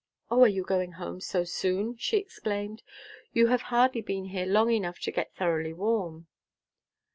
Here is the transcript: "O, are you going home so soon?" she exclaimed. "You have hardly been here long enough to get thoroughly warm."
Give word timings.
"O, 0.31 0.41
are 0.41 0.47
you 0.47 0.63
going 0.63 0.93
home 0.93 1.21
so 1.21 1.43
soon?" 1.43 1.95
she 1.95 2.17
exclaimed. 2.17 2.81
"You 3.33 3.49
have 3.49 3.61
hardly 3.61 4.01
been 4.01 4.25
here 4.29 4.47
long 4.47 4.71
enough 4.71 4.97
to 5.01 5.11
get 5.11 5.35
thoroughly 5.35 5.73
warm." 5.73 6.25